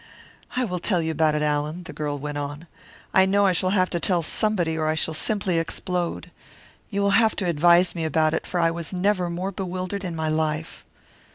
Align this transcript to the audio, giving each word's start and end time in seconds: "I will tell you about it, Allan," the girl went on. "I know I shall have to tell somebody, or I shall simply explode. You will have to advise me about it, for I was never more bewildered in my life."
"I 0.55 0.63
will 0.65 0.79
tell 0.79 0.99
you 0.99 1.11
about 1.11 1.35
it, 1.35 1.43
Allan," 1.43 1.83
the 1.83 1.93
girl 1.93 2.17
went 2.17 2.39
on. 2.39 2.65
"I 3.13 3.27
know 3.27 3.45
I 3.45 3.51
shall 3.51 3.69
have 3.69 3.91
to 3.91 3.99
tell 3.99 4.23
somebody, 4.23 4.75
or 4.75 4.87
I 4.87 4.95
shall 4.95 5.13
simply 5.13 5.59
explode. 5.59 6.31
You 6.89 7.03
will 7.03 7.11
have 7.21 7.35
to 7.35 7.45
advise 7.45 7.93
me 7.93 8.03
about 8.03 8.33
it, 8.33 8.47
for 8.47 8.59
I 8.59 8.71
was 8.71 8.91
never 8.91 9.29
more 9.29 9.51
bewildered 9.51 10.03
in 10.03 10.15
my 10.15 10.27
life." 10.27 10.83